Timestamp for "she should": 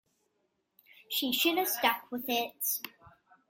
1.09-1.59